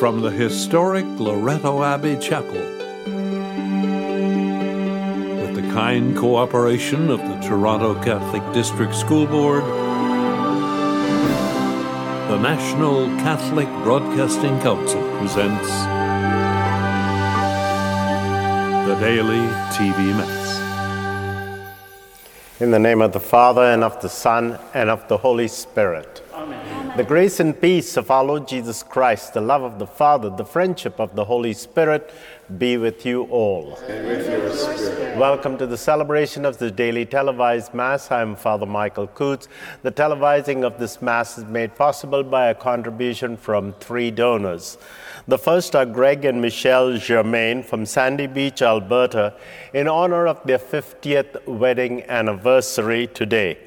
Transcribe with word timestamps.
from 0.00 0.22
the 0.22 0.30
historic 0.30 1.04
Loretto 1.18 1.82
Abbey 1.84 2.16
Chapel. 2.16 2.54
With 5.42 5.54
the 5.54 5.70
kind 5.74 6.16
cooperation 6.16 7.10
of 7.10 7.18
the 7.18 7.38
Toronto 7.46 7.92
Catholic 8.02 8.42
District 8.54 8.94
School 8.94 9.26
Board, 9.26 9.62
the 12.30 12.38
National 12.38 13.08
Catholic 13.18 13.68
Broadcasting 13.84 14.58
Council 14.60 15.02
presents 15.18 15.68
the 18.88 18.96
Daily 19.00 19.46
TV 19.74 20.14
Mass. 20.16 21.60
In 22.58 22.70
the 22.70 22.78
name 22.78 23.02
of 23.02 23.12
the 23.12 23.20
Father, 23.20 23.64
and 23.64 23.84
of 23.84 24.00
the 24.00 24.08
Son, 24.08 24.58
and 24.72 24.88
of 24.88 25.06
the 25.08 25.18
Holy 25.18 25.46
Spirit. 25.46 26.22
The 26.96 27.04
grace 27.04 27.38
and 27.38 27.58
peace 27.58 27.96
of 27.96 28.10
our 28.10 28.24
Lord 28.24 28.48
Jesus 28.48 28.82
Christ, 28.82 29.32
the 29.32 29.40
love 29.40 29.62
of 29.62 29.78
the 29.78 29.86
Father, 29.86 30.28
the 30.28 30.44
friendship 30.44 30.98
of 30.98 31.14
the 31.14 31.24
Holy 31.24 31.52
Spirit 31.52 32.12
be 32.58 32.76
with 32.76 33.06
you 33.06 33.24
all. 33.24 33.76
And 33.88 34.06
with 34.06 34.28
your 34.28 34.50
spirit. 34.52 35.16
Welcome 35.16 35.58
to 35.58 35.66
the 35.66 35.76
celebration 35.76 36.44
of 36.44 36.58
the 36.58 36.70
daily 36.70 37.04
televised 37.04 37.74
Mass. 37.74 38.10
I 38.10 38.22
am 38.22 38.36
Father 38.36 38.66
Michael 38.66 39.06
Coots. 39.06 39.48
The 39.82 39.92
televising 39.92 40.64
of 40.64 40.78
this 40.78 41.00
Mass 41.02 41.38
is 41.38 41.44
made 41.44 41.74
possible 41.74 42.22
by 42.22 42.46
a 42.46 42.54
contribution 42.54 43.36
from 43.36 43.72
three 43.74 44.10
donors. 44.10 44.78
The 45.28 45.38
first 45.38 45.76
are 45.76 45.86
Greg 45.86 46.24
and 46.24 46.40
Michelle 46.40 46.96
Germain 46.96 47.62
from 47.62 47.86
Sandy 47.86 48.26
Beach, 48.26 48.62
Alberta, 48.62 49.34
in 49.72 49.86
honor 49.86 50.26
of 50.26 50.42
their 50.44 50.58
50th 50.58 51.46
wedding 51.46 52.02
anniversary 52.04 53.06
today 53.06 53.58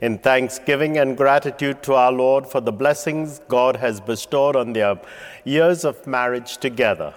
in 0.00 0.18
thanksgiving 0.18 0.98
and 0.98 1.16
gratitude 1.16 1.82
to 1.82 1.94
our 1.94 2.12
Lord 2.12 2.46
for 2.46 2.60
the 2.60 2.72
blessings 2.72 3.40
God 3.48 3.76
has 3.76 4.00
bestowed 4.00 4.56
on 4.56 4.72
their 4.72 5.00
years 5.44 5.84
of 5.84 6.06
marriage 6.06 6.58
together. 6.58 7.14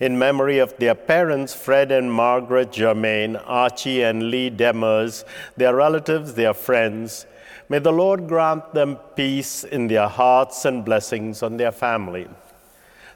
In 0.00 0.18
memory 0.18 0.58
of 0.58 0.76
their 0.78 0.94
parents, 0.94 1.54
Fred 1.54 1.90
and 1.90 2.12
Margaret 2.12 2.72
Germain, 2.72 3.36
Archie 3.36 4.02
and 4.02 4.30
Lee 4.30 4.50
Demers, 4.50 5.24
their 5.56 5.74
relatives, 5.74 6.34
their 6.34 6.54
friends, 6.54 7.26
may 7.68 7.78
the 7.78 7.92
Lord 7.92 8.28
grant 8.28 8.74
them 8.74 8.96
peace 9.16 9.64
in 9.64 9.88
their 9.88 10.08
hearts 10.08 10.64
and 10.64 10.84
blessings 10.84 11.42
on 11.42 11.56
their 11.56 11.72
family. 11.72 12.28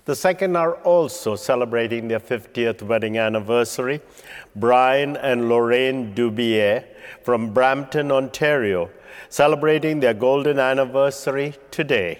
The 0.07 0.17
second 0.17 0.57
are 0.57 0.75
also 0.77 1.37
celebrating 1.37 2.09
their 2.09 2.21
50th 2.21 2.83
wedding 2.83 3.19
anniversary. 3.19 4.01
Brian 4.57 5.17
and 5.17 5.49
Lorraine 5.49 6.15
Dubier 6.15 6.85
from 7.23 7.53
Brampton, 7.53 8.11
Ontario, 8.11 8.91
celebrating 9.29 10.01
their 10.01 10.15
golden 10.15 10.59
anniversary 10.59 11.55
today. 11.71 12.19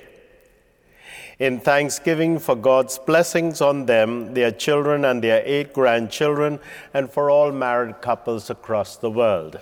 In 1.41 1.59
thanksgiving 1.59 2.39
for 2.39 2.55
God's 2.55 2.99
blessings 2.99 3.63
on 3.63 3.87
them, 3.87 4.35
their 4.35 4.51
children, 4.51 5.07
and 5.07 5.25
their 5.25 5.43
eight 5.47 5.73
grandchildren, 5.73 6.61
and 6.93 7.11
for 7.11 7.31
all 7.31 7.51
married 7.51 8.03
couples 8.03 8.51
across 8.51 8.97
the 8.97 9.11
world. 9.11 9.59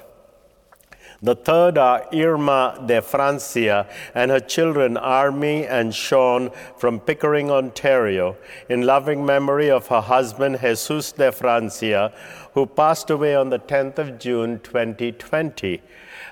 The 1.21 1.35
third 1.35 1.79
are 1.79 2.07
Irma 2.15 2.81
de 2.87 3.03
Francia 3.03 3.89
and 4.15 4.31
her 4.31 4.39
children 4.39 4.97
Army 4.97 5.67
and 5.67 5.93
Sean 5.93 6.51
from 6.77 7.01
Pickering, 7.01 7.51
Ontario, 7.51 8.37
in 8.69 8.83
loving 8.83 9.27
memory 9.27 9.69
of 9.69 9.89
her 9.89 10.01
husband 10.01 10.61
Jesus 10.61 11.11
de 11.11 11.33
Francia, 11.33 12.13
who 12.55 12.67
passed 12.67 13.11
away 13.11 13.35
on 13.35 13.51
the 13.51 13.59
10th 13.59 13.99
of 13.99 14.21
June 14.21 14.61
2020. 14.61 15.83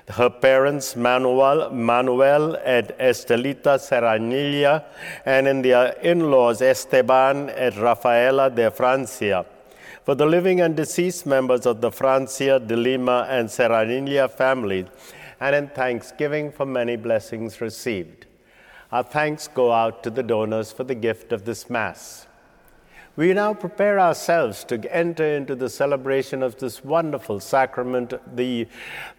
Her 0.07 0.29
parents, 0.29 0.95
Manuel, 0.95 1.69
Manuel 1.69 2.55
and 2.63 2.87
Estelita 2.97 3.77
Serranilla, 3.77 4.85
and 5.25 5.49
in 5.49 5.63
their 5.63 5.97
in 6.01 6.31
laws, 6.31 6.61
Esteban 6.61 7.49
and 7.49 7.75
Rafaela 7.75 8.49
de 8.49 8.71
Francia 8.71 9.45
for 10.07 10.15
the 10.15 10.25
living 10.25 10.61
and 10.61 10.77
deceased 10.77 11.25
members 11.25 11.65
of 11.65 11.81
the 11.81 11.91
Francia, 11.91 12.61
de 12.61 12.77
Lima, 12.77 13.27
and 13.29 13.49
Serranilla 13.49 14.31
families, 14.31 14.85
and 15.41 15.53
in 15.53 15.67
thanksgiving 15.67 16.49
for 16.49 16.65
many 16.65 16.95
blessings 16.95 17.59
received. 17.59 18.25
Our 18.89 19.03
thanks 19.03 19.49
go 19.49 19.73
out 19.73 20.03
to 20.03 20.09
the 20.09 20.23
donors 20.23 20.71
for 20.71 20.85
the 20.85 20.95
gift 20.95 21.33
of 21.33 21.43
this 21.43 21.69
Mass. 21.69 22.25
We 23.17 23.33
now 23.33 23.53
prepare 23.53 23.99
ourselves 23.99 24.63
to 24.69 24.95
enter 24.95 25.25
into 25.25 25.55
the 25.55 25.69
celebration 25.69 26.41
of 26.41 26.55
this 26.55 26.85
wonderful 26.85 27.41
sacrament, 27.41 28.13
the, 28.33 28.65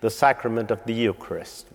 the 0.00 0.08
sacrament 0.08 0.70
of 0.70 0.82
the 0.86 0.94
Eucharist. 0.94 1.66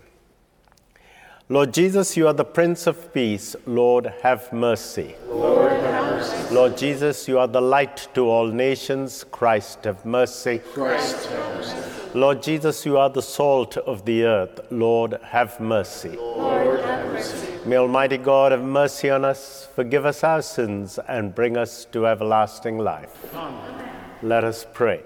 Lord 1.53 1.71
Jesus, 1.71 2.17
you 2.17 2.25
are 2.25 2.33
the 2.33 2.43
Prince 2.43 2.87
of 2.87 3.13
Peace. 3.13 3.55
Lord, 3.67 4.11
have 4.23 4.51
mercy. 4.51 5.15
Lord, 5.29 5.71
have 5.71 6.15
mercy. 6.15 6.55
Lord 6.55 6.75
Jesus, 6.75 7.27
you 7.27 7.37
are 7.37 7.47
the 7.47 7.61
light 7.61 8.07
to 8.15 8.27
all 8.27 8.47
nations. 8.47 9.23
Christ, 9.25 9.83
have 9.83 10.03
mercy. 10.03 10.63
Christ, 10.73 11.27
have 11.27 11.55
mercy. 11.55 12.17
Lord 12.17 12.41
Jesus, 12.41 12.87
you 12.87 12.97
are 12.97 13.11
the 13.11 13.21
salt 13.21 13.77
of 13.77 14.03
the 14.05 14.23
earth. 14.23 14.61
Lord, 14.71 15.19
have 15.21 15.59
mercy. 15.59 16.17
Lord, 16.17 16.79
have 16.79 17.05
mercy. 17.13 17.47
May 17.67 17.75
Almighty 17.75 18.17
God 18.17 18.51
have 18.51 18.63
mercy 18.63 19.11
on 19.11 19.23
us, 19.23 19.69
forgive 19.75 20.07
us 20.07 20.23
our 20.23 20.41
sins, 20.41 20.97
and 21.07 21.35
bring 21.35 21.55
us 21.55 21.85
to 21.91 22.07
everlasting 22.07 22.79
life. 22.79 23.31
Amen. 23.35 23.91
Let 24.23 24.43
us 24.43 24.65
pray. 24.73 25.03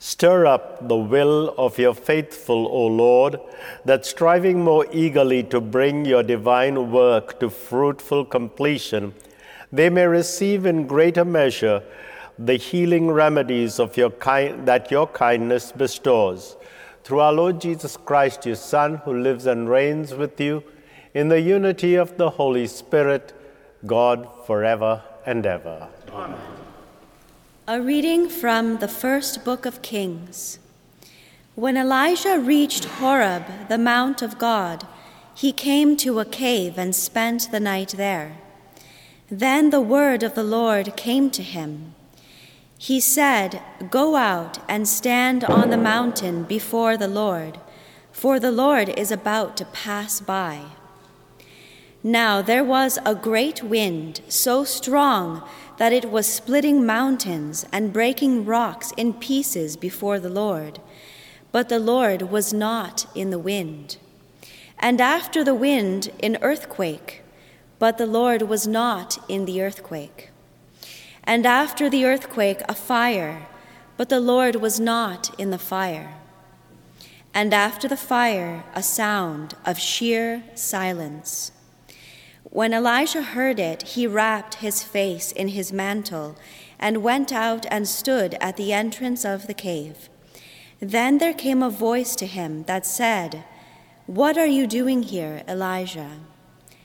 Stir 0.00 0.46
up 0.46 0.86
the 0.86 0.96
will 0.96 1.54
of 1.58 1.76
your 1.76 1.94
faithful, 1.94 2.66
O 2.66 2.86
Lord, 2.86 3.40
that 3.84 4.06
striving 4.06 4.62
more 4.62 4.86
eagerly 4.92 5.42
to 5.44 5.60
bring 5.60 6.04
your 6.04 6.22
divine 6.22 6.92
work 6.92 7.40
to 7.40 7.50
fruitful 7.50 8.24
completion, 8.24 9.14
they 9.72 9.90
may 9.90 10.06
receive 10.06 10.66
in 10.66 10.86
greater 10.86 11.24
measure 11.24 11.82
the 12.38 12.56
healing 12.56 13.10
remedies 13.10 13.80
of 13.80 13.96
your 13.96 14.10
kind, 14.10 14.66
that 14.68 14.90
your 14.90 15.08
kindness 15.08 15.72
bestows. 15.72 16.56
Through 17.02 17.20
our 17.20 17.32
Lord 17.32 17.60
Jesus 17.60 17.96
Christ, 17.96 18.46
your 18.46 18.56
Son, 18.56 18.96
who 18.98 19.20
lives 19.20 19.46
and 19.46 19.68
reigns 19.68 20.14
with 20.14 20.40
you 20.40 20.62
in 21.12 21.28
the 21.28 21.40
unity 21.40 21.96
of 21.96 22.16
the 22.16 22.30
Holy 22.30 22.68
Spirit, 22.68 23.32
God 23.84 24.28
forever 24.46 25.02
and 25.26 25.44
ever. 25.44 25.88
Amen. 26.12 26.57
A 27.70 27.82
reading 27.82 28.30
from 28.30 28.78
the 28.78 28.88
first 28.88 29.44
book 29.44 29.66
of 29.66 29.82
Kings. 29.82 30.58
When 31.54 31.76
Elijah 31.76 32.38
reached 32.38 32.86
Horeb, 32.86 33.68
the 33.68 33.76
mount 33.76 34.22
of 34.22 34.38
God, 34.38 34.86
he 35.34 35.52
came 35.52 35.94
to 35.98 36.18
a 36.18 36.24
cave 36.24 36.78
and 36.78 36.96
spent 36.96 37.50
the 37.50 37.60
night 37.60 37.90
there. 37.98 38.38
Then 39.30 39.68
the 39.68 39.82
word 39.82 40.22
of 40.22 40.34
the 40.34 40.42
Lord 40.42 40.96
came 40.96 41.28
to 41.28 41.42
him. 41.42 41.94
He 42.78 43.00
said, 43.00 43.60
Go 43.90 44.16
out 44.16 44.60
and 44.66 44.88
stand 44.88 45.44
on 45.44 45.68
the 45.68 45.76
mountain 45.76 46.44
before 46.44 46.96
the 46.96 47.06
Lord, 47.06 47.60
for 48.10 48.40
the 48.40 48.50
Lord 48.50 48.88
is 48.88 49.12
about 49.12 49.58
to 49.58 49.66
pass 49.66 50.22
by. 50.22 50.62
Now 52.02 52.40
there 52.40 52.64
was 52.64 52.98
a 53.04 53.14
great 53.14 53.62
wind, 53.62 54.22
so 54.26 54.64
strong 54.64 55.46
that 55.78 55.92
it 55.92 56.10
was 56.10 56.26
splitting 56.26 56.84
mountains 56.84 57.64
and 57.72 57.92
breaking 57.92 58.44
rocks 58.44 58.92
in 58.96 59.14
pieces 59.14 59.76
before 59.76 60.20
the 60.20 60.28
Lord. 60.28 60.80
But 61.50 61.68
the 61.68 61.78
Lord 61.78 62.22
was 62.22 62.52
not 62.52 63.06
in 63.14 63.30
the 63.30 63.38
wind. 63.38 63.96
And 64.78 65.00
after 65.00 65.42
the 65.42 65.54
wind, 65.54 66.10
an 66.22 66.36
earthquake, 66.42 67.22
but 67.78 67.96
the 67.96 68.06
Lord 68.06 68.42
was 68.42 68.66
not 68.66 69.18
in 69.28 69.44
the 69.44 69.62
earthquake. 69.62 70.30
And 71.24 71.46
after 71.46 71.88
the 71.88 72.04
earthquake, 72.04 72.60
a 72.68 72.74
fire, 72.74 73.46
but 73.96 74.08
the 74.08 74.20
Lord 74.20 74.56
was 74.56 74.80
not 74.80 75.38
in 75.38 75.50
the 75.50 75.58
fire. 75.58 76.14
And 77.34 77.54
after 77.54 77.86
the 77.86 77.96
fire, 77.96 78.64
a 78.74 78.82
sound 78.82 79.54
of 79.64 79.78
sheer 79.78 80.42
silence. 80.54 81.52
When 82.50 82.72
Elijah 82.72 83.22
heard 83.22 83.60
it, 83.60 83.82
he 83.82 84.06
wrapped 84.06 84.54
his 84.54 84.82
face 84.82 85.32
in 85.32 85.48
his 85.48 85.70
mantle 85.70 86.36
and 86.78 87.02
went 87.02 87.30
out 87.30 87.66
and 87.70 87.86
stood 87.86 88.34
at 88.40 88.56
the 88.56 88.72
entrance 88.72 89.24
of 89.24 89.46
the 89.46 89.54
cave. 89.54 90.08
Then 90.80 91.18
there 91.18 91.34
came 91.34 91.62
a 91.62 91.68
voice 91.68 92.16
to 92.16 92.26
him 92.26 92.62
that 92.64 92.86
said, 92.86 93.44
What 94.06 94.38
are 94.38 94.46
you 94.46 94.66
doing 94.66 95.02
here, 95.02 95.42
Elijah? 95.46 96.20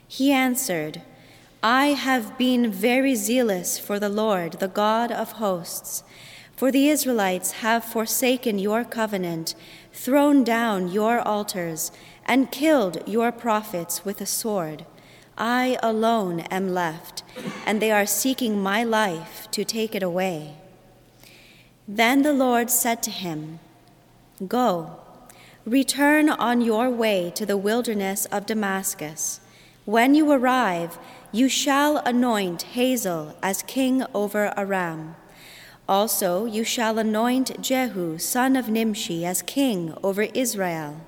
He 0.06 0.32
answered, 0.32 1.00
I 1.62 1.88
have 1.88 2.36
been 2.36 2.70
very 2.70 3.14
zealous 3.14 3.78
for 3.78 3.98
the 3.98 4.10
Lord, 4.10 4.54
the 4.54 4.68
God 4.68 5.10
of 5.10 5.32
hosts. 5.32 6.02
For 6.54 6.70
the 6.70 6.88
Israelites 6.88 7.52
have 7.62 7.84
forsaken 7.84 8.58
your 8.58 8.84
covenant, 8.84 9.54
thrown 9.92 10.44
down 10.44 10.92
your 10.92 11.20
altars, 11.20 11.90
and 12.26 12.52
killed 12.52 13.02
your 13.08 13.32
prophets 13.32 14.04
with 14.04 14.20
a 14.20 14.26
sword. 14.26 14.84
I 15.36 15.78
alone 15.82 16.40
am 16.40 16.72
left, 16.72 17.22
and 17.66 17.82
they 17.82 17.90
are 17.90 18.06
seeking 18.06 18.62
my 18.62 18.84
life 18.84 19.48
to 19.50 19.64
take 19.64 19.94
it 19.94 20.02
away. 20.02 20.56
Then 21.88 22.22
the 22.22 22.32
Lord 22.32 22.70
said 22.70 23.02
to 23.02 23.10
him, 23.10 23.58
Go, 24.46 24.98
return 25.66 26.28
on 26.28 26.60
your 26.60 26.88
way 26.88 27.32
to 27.34 27.44
the 27.44 27.56
wilderness 27.56 28.26
of 28.26 28.46
Damascus. 28.46 29.40
When 29.84 30.14
you 30.14 30.30
arrive, 30.30 30.98
you 31.32 31.48
shall 31.48 31.98
anoint 31.98 32.62
Hazael 32.74 33.36
as 33.42 33.62
king 33.62 34.04
over 34.14 34.54
Aram. 34.56 35.16
Also, 35.88 36.46
you 36.46 36.64
shall 36.64 36.98
anoint 36.98 37.60
Jehu, 37.60 38.18
son 38.18 38.56
of 38.56 38.70
Nimshi, 38.70 39.26
as 39.26 39.42
king 39.42 39.94
over 40.02 40.22
Israel. 40.22 41.00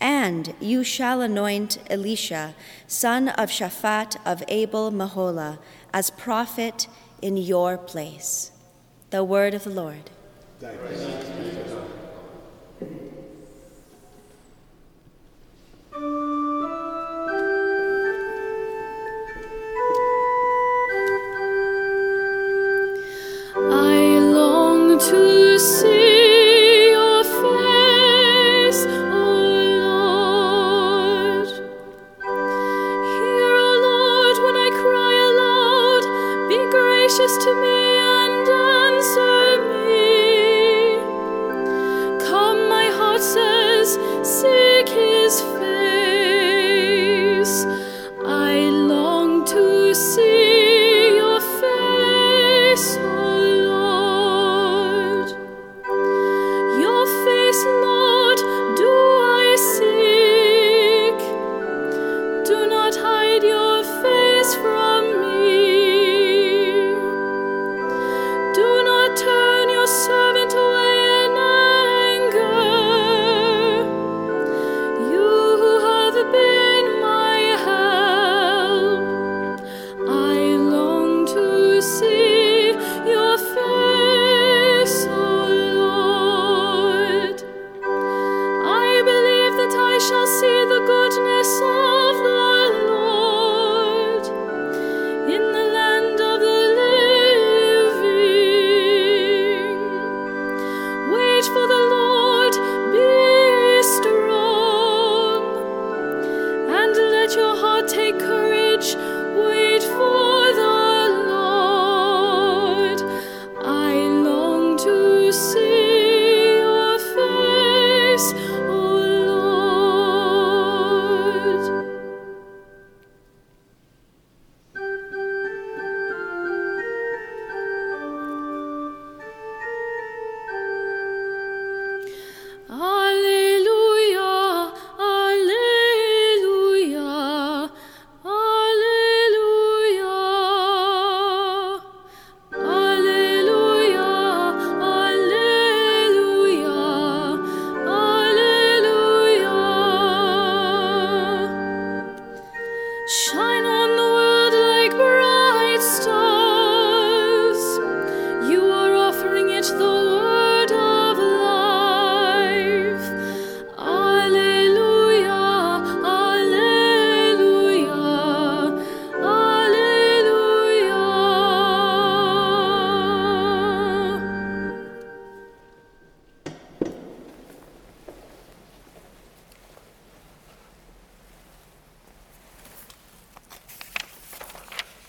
And 0.00 0.54
you 0.60 0.84
shall 0.84 1.22
anoint 1.22 1.78
Elisha, 1.88 2.54
son 2.86 3.28
of 3.28 3.50
Shaphat 3.50 4.16
of 4.26 4.42
Abel 4.48 4.90
Meholah, 4.92 5.58
as 5.92 6.10
prophet 6.10 6.86
in 7.22 7.36
your 7.36 7.78
place. 7.78 8.52
The 9.10 9.24
word 9.24 9.54
of 9.54 9.64
the 9.64 9.70
Lord. 9.70 10.10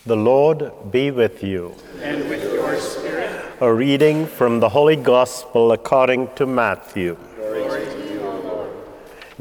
The 0.08 0.16
Lord 0.16 0.72
be 0.90 1.10
with 1.10 1.42
you. 1.42 1.74
And 2.00 2.26
with 2.30 2.42
your 2.42 2.80
spirit. 2.80 3.44
A 3.60 3.70
reading 3.70 4.24
from 4.24 4.58
the 4.58 4.70
Holy 4.70 4.96
Gospel 4.96 5.70
according 5.70 6.30
to 6.36 6.46
Matthew. 6.46 7.18
Glory 7.36 7.86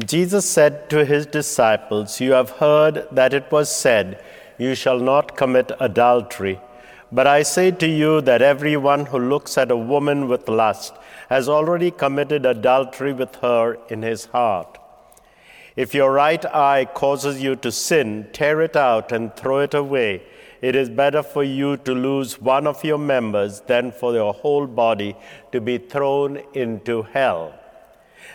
Jesus 0.06 0.44
said 0.46 0.90
to 0.90 1.06
his 1.06 1.26
disciples, 1.26 2.20
You 2.20 2.34
have 2.34 2.50
heard 2.50 3.08
that 3.14 3.34
it 3.34 3.50
was 3.50 3.74
said, 3.74 4.22
You 4.58 4.76
shall 4.76 5.00
not 5.00 5.38
commit 5.38 5.72
adultery. 5.80 6.60
But 7.14 7.28
I 7.28 7.44
say 7.44 7.72
to 7.72 7.88
you 7.88 8.20
that 8.20 8.42
everyone 8.42 9.06
who 9.06 9.20
looks 9.20 9.58
at 9.58 9.72
a 9.72 9.78
woman 9.78 10.28
with 10.28 10.50
lust 10.50 10.94
has 11.30 11.48
already 11.48 11.92
committed 11.92 12.46
adultery 12.46 13.14
with 13.14 13.36
her 13.36 13.78
in 13.88 14.02
his 14.02 14.26
heart. 14.26 14.78
If 15.78 15.94
your 15.94 16.12
right 16.12 16.44
eye 16.46 16.90
causes 16.94 17.42
you 17.42 17.56
to 17.56 17.72
sin, 17.72 18.28
tear 18.34 18.60
it 18.62 18.76
out 18.76 19.14
and 19.14 19.34
throw 19.34 19.60
it 19.60 19.74
away. 19.74 20.24
It 20.62 20.76
is 20.76 20.90
better 20.90 21.22
for 21.22 21.44
you 21.44 21.78
to 21.78 21.94
lose 21.94 22.42
one 22.42 22.66
of 22.66 22.84
your 22.84 22.98
members 22.98 23.62
than 23.62 23.92
for 23.92 24.14
your 24.14 24.34
whole 24.34 24.66
body 24.66 25.16
to 25.52 25.62
be 25.62 25.78
thrown 25.78 26.42
into 26.54 27.04
hell. 27.04 27.54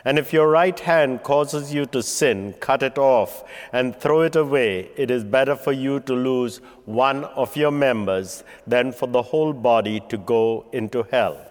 And 0.05 0.19
if 0.19 0.33
your 0.33 0.49
right 0.49 0.79
hand 0.79 1.23
causes 1.23 1.73
you 1.73 1.87
to 1.87 2.03
sin, 2.03 2.55
cut 2.61 2.83
it 2.83 2.99
off 2.99 3.45
and 3.73 3.97
throw 3.97 4.23
it 4.23 4.37
away. 4.37 4.91
It 4.97 5.11
is 5.11 5.23
better 5.23 5.55
for 5.55 5.73
you 5.73 6.01
to 6.01 6.15
lose 6.15 6.59
one 6.87 7.25
of 7.25 7.57
your 7.57 7.71
members 7.71 8.43
than 8.67 8.93
for 8.93 9.07
the 9.07 9.23
whole 9.23 9.53
body 9.53 10.01
to 10.09 10.19
go 10.19 10.67
into 10.73 11.05
hell. 11.11 11.47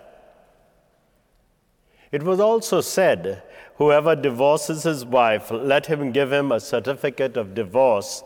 It 2.11 2.23
was 2.23 2.39
also 2.39 2.81
said, 2.81 3.43
Whoever 3.75 4.15
divorces 4.15 4.83
his 4.83 5.05
wife, 5.05 5.49
let 5.49 5.85
him 5.85 6.11
give 6.11 6.31
him 6.31 6.51
a 6.51 6.59
certificate 6.59 7.37
of 7.37 7.55
divorce. 7.55 8.23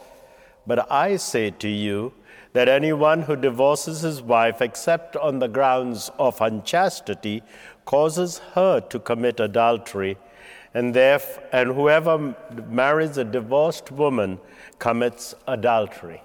But 0.68 0.92
I 0.92 1.18
say 1.18 1.52
to 1.52 1.70
you 1.70 2.14
that 2.56 2.70
anyone 2.70 3.24
who 3.24 3.36
divorces 3.36 4.00
his 4.00 4.22
wife 4.22 4.62
except 4.62 5.18
on 5.18 5.40
the 5.40 5.48
grounds 5.48 6.10
of 6.18 6.40
unchastity 6.40 7.44
causes 7.84 8.38
her 8.54 8.80
to 8.80 8.98
commit 8.98 9.42
adultery, 9.42 10.18
and, 10.74 10.96
theref- 10.96 11.44
and 11.52 11.74
whoever 11.74 12.34
marries 12.70 13.18
a 13.18 13.26
divorced 13.26 13.92
woman 13.92 14.40
commits 14.80 15.36
adultery. 15.50 16.22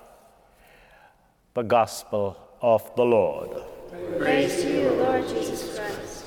The 1.54 1.62
Gospel 1.62 2.37
of 2.62 2.94
the 2.94 3.04
Lord. 3.04 3.64
Praise 4.16 4.62
to 4.62 4.72
you, 4.72 4.88
Lord 4.88 5.26
Jesus 5.26 5.76
Christ. 5.76 6.26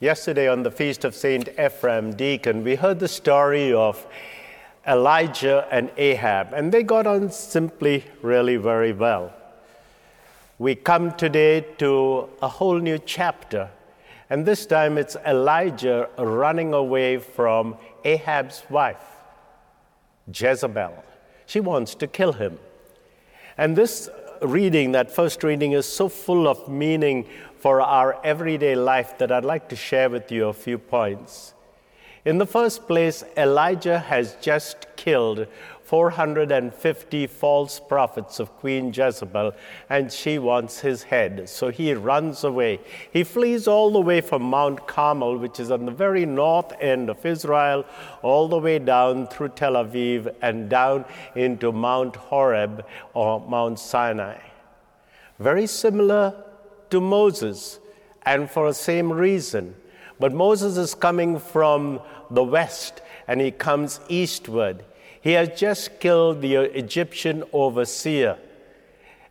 Yesterday, 0.00 0.48
on 0.48 0.64
the 0.64 0.70
feast 0.70 1.06
of 1.06 1.14
Saint 1.14 1.48
Ephraim 1.58 2.12
Deacon, 2.12 2.62
we 2.62 2.74
heard 2.74 2.98
the 2.98 3.08
story 3.08 3.72
of 3.72 4.06
Elijah 4.86 5.66
and 5.70 5.90
Ahab, 5.96 6.52
and 6.52 6.72
they 6.72 6.82
got 6.82 7.06
on 7.06 7.30
simply 7.30 8.04
really 8.22 8.56
very 8.56 8.92
well. 8.92 9.32
We 10.58 10.74
come 10.74 11.12
today 11.12 11.60
to 11.78 12.28
a 12.42 12.48
whole 12.48 12.78
new 12.78 12.98
chapter, 12.98 13.70
and 14.28 14.46
this 14.46 14.66
time 14.66 14.98
it's 14.98 15.16
Elijah 15.26 16.08
running 16.18 16.72
away 16.72 17.18
from 17.18 17.76
Ahab's 18.04 18.62
wife. 18.70 19.04
Jezebel. 20.32 21.04
She 21.46 21.60
wants 21.60 21.94
to 21.96 22.06
kill 22.06 22.32
him. 22.32 22.58
And 23.58 23.76
this 23.76 24.08
reading, 24.40 24.92
that 24.92 25.10
first 25.10 25.42
reading, 25.42 25.72
is 25.72 25.86
so 25.86 26.08
full 26.08 26.48
of 26.48 26.68
meaning 26.68 27.26
for 27.58 27.82
our 27.82 28.18
everyday 28.24 28.76
life 28.76 29.18
that 29.18 29.30
I'd 29.30 29.44
like 29.44 29.68
to 29.68 29.76
share 29.76 30.08
with 30.08 30.32
you 30.32 30.46
a 30.46 30.52
few 30.52 30.78
points. 30.78 31.52
In 32.24 32.36
the 32.36 32.46
first 32.46 32.86
place, 32.86 33.24
Elijah 33.36 33.98
has 33.98 34.36
just 34.42 34.86
killed 34.96 35.46
450 35.84 37.26
false 37.26 37.80
prophets 37.80 38.38
of 38.38 38.54
Queen 38.58 38.92
Jezebel, 38.92 39.54
and 39.88 40.12
she 40.12 40.38
wants 40.38 40.80
his 40.80 41.02
head. 41.02 41.48
So 41.48 41.70
he 41.70 41.94
runs 41.94 42.44
away. 42.44 42.78
He 43.10 43.24
flees 43.24 43.66
all 43.66 43.90
the 43.90 44.00
way 44.02 44.20
from 44.20 44.42
Mount 44.42 44.86
Carmel, 44.86 45.38
which 45.38 45.58
is 45.58 45.70
on 45.70 45.86
the 45.86 45.92
very 45.92 46.26
north 46.26 46.74
end 46.80 47.08
of 47.08 47.24
Israel, 47.24 47.86
all 48.20 48.48
the 48.48 48.58
way 48.58 48.78
down 48.78 49.26
through 49.26 49.48
Tel 49.48 49.72
Aviv 49.72 50.32
and 50.42 50.68
down 50.68 51.06
into 51.34 51.72
Mount 51.72 52.16
Horeb 52.16 52.84
or 53.14 53.40
Mount 53.40 53.78
Sinai. 53.78 54.38
Very 55.38 55.66
similar 55.66 56.34
to 56.90 57.00
Moses, 57.00 57.80
and 58.26 58.50
for 58.50 58.68
the 58.68 58.74
same 58.74 59.10
reason. 59.10 59.74
But 60.20 60.34
Moses 60.34 60.76
is 60.76 60.94
coming 60.94 61.38
from 61.38 62.00
the 62.30 62.44
west 62.44 63.00
and 63.26 63.40
he 63.40 63.50
comes 63.50 64.00
eastward. 64.08 64.84
He 65.20 65.32
has 65.32 65.58
just 65.58 65.98
killed 65.98 66.42
the 66.42 66.56
Egyptian 66.56 67.42
overseer. 67.52 68.38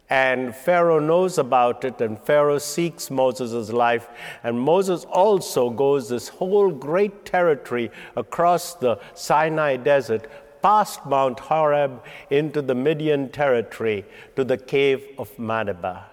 And 0.10 0.56
Pharaoh 0.56 1.00
knows 1.00 1.38
about 1.38 1.86
it, 1.86 2.02
and 2.02 2.20
Pharaoh 2.20 2.58
seeks 2.58 3.12
Moses' 3.12 3.70
life. 3.70 4.08
And 4.44 4.60
Moses 4.60 5.06
also 5.06 5.70
goes 5.70 6.10
this 6.10 6.30
whole 6.30 6.72
great 6.72 7.26
territory 7.26 7.92
across 8.16 8.74
the 8.74 9.00
Sinai 9.14 9.78
desert, 9.78 10.28
past 10.64 11.06
Mount 11.06 11.40
Horeb, 11.40 12.04
into 12.32 12.64
the 12.64 12.74
Midian 12.74 13.30
territory, 13.30 14.04
to 14.36 14.44
the 14.44 14.58
cave 14.58 15.06
of 15.20 15.36
Madaba. 15.38 16.06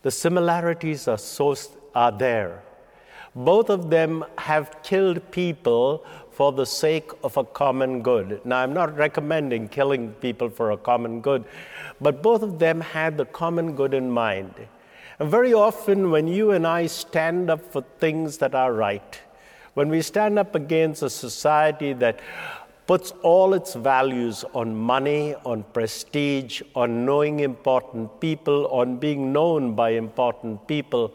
The 0.00 0.10
similarities 0.10 1.06
are, 1.06 1.18
so, 1.18 1.54
are 1.94 2.12
there. 2.12 2.62
Both 3.36 3.68
of 3.68 3.90
them 3.90 4.24
have 4.38 4.82
killed 4.82 5.30
people 5.30 6.04
for 6.30 6.52
the 6.52 6.66
sake 6.66 7.10
of 7.22 7.36
a 7.36 7.44
common 7.44 8.02
good. 8.02 8.40
Now, 8.44 8.58
I'm 8.58 8.72
not 8.72 8.96
recommending 8.96 9.68
killing 9.68 10.12
people 10.14 10.50
for 10.50 10.72
a 10.72 10.76
common 10.76 11.20
good, 11.20 11.44
but 12.00 12.22
both 12.22 12.42
of 12.42 12.58
them 12.58 12.80
had 12.80 13.16
the 13.16 13.24
common 13.24 13.74
good 13.74 13.94
in 13.94 14.10
mind. 14.10 14.54
And 15.18 15.30
very 15.30 15.52
often, 15.52 16.10
when 16.10 16.26
you 16.26 16.50
and 16.52 16.66
I 16.66 16.86
stand 16.86 17.50
up 17.50 17.64
for 17.72 17.82
things 17.98 18.38
that 18.38 18.54
are 18.54 18.72
right, 18.72 19.20
when 19.74 19.88
we 19.88 20.02
stand 20.02 20.38
up 20.38 20.54
against 20.54 21.02
a 21.02 21.10
society 21.10 21.92
that 21.94 22.20
puts 22.86 23.12
all 23.22 23.54
its 23.54 23.74
values 23.74 24.44
on 24.54 24.76
money, 24.76 25.34
on 25.44 25.62
prestige, 25.72 26.62
on 26.74 27.04
knowing 27.06 27.40
important 27.40 28.20
people, 28.20 28.66
on 28.68 28.96
being 28.96 29.32
known 29.32 29.74
by 29.74 29.90
important 29.90 30.66
people, 30.68 31.12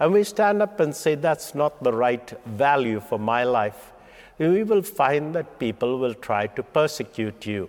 and 0.00 0.12
we 0.12 0.24
stand 0.24 0.62
up 0.62 0.80
and 0.80 0.96
say, 0.96 1.14
that's 1.14 1.54
not 1.54 1.82
the 1.84 1.92
right 1.92 2.32
value 2.46 2.98
for 3.00 3.18
my 3.18 3.44
life, 3.44 3.92
we 4.38 4.64
will 4.64 4.82
find 4.82 5.34
that 5.34 5.58
people 5.58 5.98
will 5.98 6.14
try 6.14 6.46
to 6.46 6.62
persecute 6.62 7.46
you, 7.46 7.68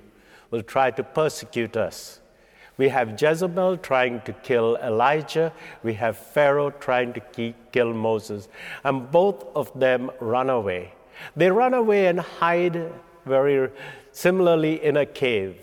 will 0.49 0.63
try 0.63 0.89
to 0.91 1.03
persecute 1.03 1.75
us. 1.75 2.21
We 2.77 2.87
have 2.89 3.21
Jezebel 3.21 3.77
trying 3.77 4.21
to 4.21 4.33
kill 4.33 4.77
Elijah. 4.77 5.53
We 5.83 5.93
have 5.95 6.17
Pharaoh 6.17 6.71
trying 6.71 7.13
to 7.13 7.53
kill 7.71 7.93
Moses. 7.93 8.47
And 8.83 9.11
both 9.11 9.45
of 9.55 9.77
them 9.77 10.09
run 10.19 10.49
away. 10.49 10.93
They 11.35 11.51
run 11.51 11.73
away 11.75 12.07
and 12.07 12.19
hide 12.19 12.91
very 13.25 13.69
similarly 14.11 14.83
in 14.83 14.97
a 14.97 15.05
cave. 15.05 15.57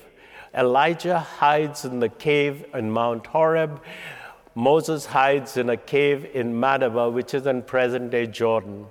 Elijah 0.54 1.18
hides 1.18 1.84
in 1.84 1.98
the 1.98 2.08
cave 2.08 2.64
in 2.74 2.90
Mount 2.90 3.26
Horeb. 3.26 3.80
Moses 4.58 5.06
hides 5.06 5.56
in 5.56 5.70
a 5.70 5.76
cave 5.76 6.28
in 6.34 6.52
Madaba, 6.52 7.12
which 7.12 7.32
is 7.32 7.46
in 7.46 7.62
present 7.62 8.10
day 8.10 8.26
Jordan. 8.26 8.86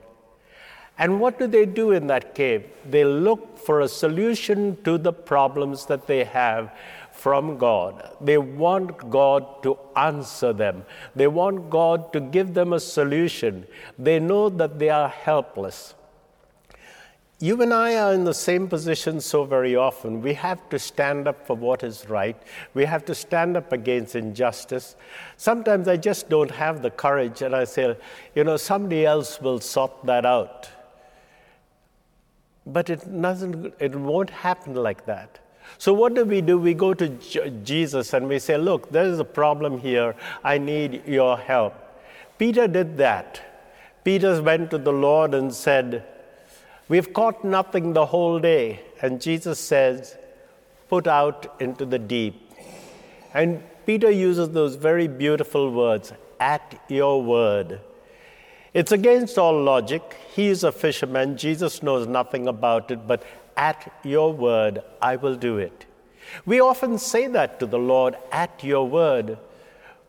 And 0.98 1.20
what 1.20 1.38
do 1.38 1.46
they 1.46 1.66
do 1.66 1.92
in 1.92 2.08
that 2.08 2.34
cave? 2.34 2.64
They 2.90 3.04
look 3.04 3.60
for 3.60 3.82
a 3.82 3.90
solution 3.90 4.82
to 4.86 4.98
the 4.98 5.12
problems 5.12 5.86
that 5.88 6.08
they 6.08 6.24
have 6.24 6.74
from 7.12 7.58
God. 7.58 8.16
They 8.22 8.38
want 8.38 9.10
God 9.10 9.62
to 9.64 9.78
answer 9.98 10.54
them, 10.54 10.86
they 11.18 11.28
want 11.28 11.70
God 11.70 12.14
to 12.14 12.22
give 12.22 12.54
them 12.54 12.72
a 12.72 12.80
solution. 12.80 13.68
They 14.00 14.20
know 14.22 14.48
that 14.48 14.80
they 14.80 14.90
are 14.90 15.10
helpless. 15.10 15.96
You 17.40 17.62
and 17.62 17.72
I 17.72 17.96
are 17.96 18.14
in 18.14 18.24
the 18.24 18.34
same 18.34 18.68
position 18.68 19.22
so 19.22 19.44
very 19.44 19.76
often. 19.76 20.24
We 20.24 20.34
have 20.34 20.68
to 20.70 20.80
stand 20.80 21.28
up 21.28 21.46
for 21.46 21.56
what 21.56 21.84
is 21.84 22.10
right. 22.10 22.36
We 22.74 22.86
have 22.86 23.06
to 23.06 23.14
stand 23.14 23.56
up 23.56 23.72
against 23.72 24.16
injustice. 24.16 24.96
Sometimes 25.38 25.88
I 25.88 25.98
just 25.98 26.30
don't 26.30 26.50
have 26.50 26.82
the 26.82 26.90
courage, 26.90 27.44
and 27.44 27.56
I 27.56 27.66
say, 27.66 27.96
you 28.34 28.44
know, 28.44 28.58
somebody 28.58 29.06
else 29.06 29.40
will 29.40 29.60
sort 29.60 29.92
that 30.06 30.26
out. 30.26 30.68
But 32.66 32.90
it 32.90 33.22
doesn't, 33.22 33.76
it 33.80 33.96
won't 33.96 34.32
happen 34.32 34.74
like 34.74 35.06
that. 35.06 35.40
So, 35.78 35.94
what 35.94 36.16
do 36.16 36.26
we 36.26 36.42
do? 36.42 36.58
We 36.58 36.74
go 36.74 36.96
to 36.96 37.10
Jesus 37.64 38.14
and 38.14 38.28
we 38.28 38.40
say, 38.40 38.58
Look, 38.58 38.90
there 38.90 39.06
is 39.06 39.20
a 39.20 39.26
problem 39.26 39.80
here. 39.80 40.16
I 40.44 40.58
need 40.58 41.06
your 41.06 41.38
help. 41.38 41.76
Peter 42.40 42.68
did 42.68 42.98
that. 42.98 43.42
Peter 44.04 44.42
went 44.42 44.72
to 44.72 44.78
the 44.78 44.94
Lord 44.94 45.34
and 45.34 45.54
said, 45.54 46.04
We've 46.90 47.12
caught 47.12 47.44
nothing 47.44 47.94
the 47.94 48.06
whole 48.06 48.40
day. 48.40 48.82
And 49.02 49.22
Jesus 49.22 49.60
says, 49.60 50.18
Put 50.90 51.06
out 51.06 51.56
into 51.60 51.86
the 51.86 52.00
deep. 52.00 52.50
And 53.34 53.62
Peter 53.86 54.10
uses 54.10 54.50
those 54.50 54.76
very 54.76 55.08
beautiful 55.08 55.72
words, 55.72 56.14
at 56.40 56.82
your 56.88 57.22
word. 57.22 57.82
It's 58.74 58.92
against 58.92 59.38
all 59.38 59.62
logic. 59.62 60.16
He 60.34 60.48
is 60.48 60.64
a 60.64 60.72
fisherman. 60.72 61.36
Jesus 61.38 61.84
knows 61.84 62.08
nothing 62.08 62.48
about 62.48 62.92
it, 62.92 63.08
but 63.08 63.24
at 63.58 63.92
your 64.04 64.32
word, 64.32 64.84
I 65.02 65.16
will 65.16 65.36
do 65.36 65.58
it. 65.58 65.86
We 66.46 66.60
often 66.60 66.98
say 66.98 67.28
that 67.28 67.60
to 67.60 67.66
the 67.66 67.80
Lord, 67.80 68.16
at 68.32 68.64
your 68.64 68.88
word. 68.88 69.38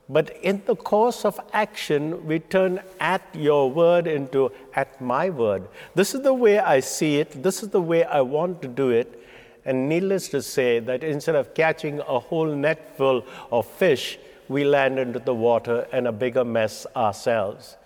But 0.08 0.36
in 0.42 0.62
the 0.64 0.74
course 0.74 1.24
of 1.26 1.38
action, 1.52 2.26
we 2.26 2.38
turn 2.38 2.80
at 2.98 3.22
your 3.34 3.70
word 3.70 4.06
into 4.06 4.50
at 4.74 5.00
my 5.00 5.28
word. 5.28 5.68
This 5.94 6.14
is 6.14 6.22
the 6.22 6.32
way 6.32 6.58
I 6.58 6.80
see 6.80 7.18
it. 7.18 7.42
This 7.42 7.62
is 7.62 7.68
the 7.68 7.82
way 7.82 8.04
I 8.04 8.22
want 8.22 8.62
to 8.62 8.68
do 8.68 8.88
it. 8.88 9.22
And 9.66 9.86
needless 9.86 10.28
to 10.28 10.40
say, 10.40 10.78
that 10.78 11.04
instead 11.04 11.34
of 11.34 11.52
catching 11.52 12.00
a 12.00 12.18
whole 12.18 12.46
net 12.46 12.96
full 12.96 13.22
of 13.52 13.66
fish, 13.66 14.18
we 14.48 14.64
land 14.64 14.98
into 14.98 15.18
the 15.18 15.34
water 15.34 15.86
and 15.92 16.08
a 16.08 16.12
bigger 16.12 16.44
mess 16.44 16.86
ourselves. 16.96 17.76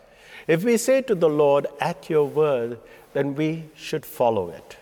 If 0.46 0.62
we 0.62 0.76
say 0.76 1.02
to 1.02 1.16
the 1.16 1.28
Lord, 1.28 1.66
at 1.80 2.08
your 2.08 2.24
word, 2.24 2.78
then 3.14 3.34
we 3.34 3.64
should 3.74 4.06
follow 4.06 4.50
it. 4.50 4.76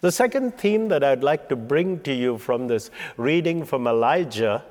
The 0.00 0.12
second 0.12 0.56
theme 0.58 0.88
that 0.88 1.02
I'd 1.02 1.24
like 1.24 1.48
to 1.48 1.56
bring 1.56 2.00
to 2.00 2.12
you 2.12 2.38
from 2.38 2.68
this 2.68 2.90
reading 3.16 3.64
from 3.64 3.88
Elijah 3.88 4.62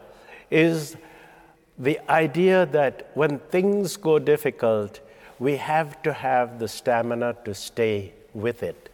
is 0.50 0.96
the 1.78 2.00
idea 2.10 2.66
that 2.68 3.12
when 3.14 3.40
things 3.40 3.98
go 3.98 4.20
difficult, 4.20 5.00
we 5.40 5.58
have 5.58 6.02
to 6.04 6.14
have 6.14 6.60
the 6.60 6.68
stamina 6.68 7.36
to 7.44 7.54
stay 7.54 8.14
with 8.34 8.64
it. 8.64 8.90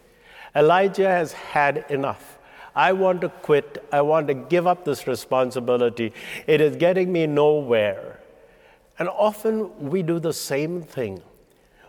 Elijah 0.56 1.08
has 1.08 1.34
had 1.34 1.86
enough. 1.90 2.40
I 2.76 2.94
want 2.94 3.22
to 3.22 3.30
quit. 3.30 3.84
I 3.92 4.02
want 4.02 4.28
to 4.28 4.34
give 4.34 4.66
up 4.66 4.86
this 4.86 5.06
responsibility. 5.08 6.14
It 6.48 6.62
is 6.62 6.76
getting 6.76 7.12
me 7.12 7.28
nowhere. 7.28 8.20
And 8.98 9.10
often 9.10 9.90
we 9.90 10.04
do 10.04 10.20
the 10.20 10.34
same 10.34 10.82
thing, 10.82 11.22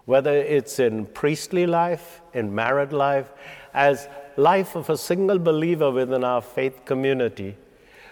whether 0.04 0.32
it's 0.32 0.78
in 0.78 1.06
priestly 1.06 1.66
life, 1.66 2.20
in 2.34 2.54
married 2.54 2.92
life, 2.92 3.30
as 3.74 4.08
life 4.36 4.76
of 4.76 4.90
a 4.90 4.96
single 4.96 5.38
believer 5.38 5.90
within 5.90 6.24
our 6.24 6.42
faith 6.42 6.84
community. 6.84 7.56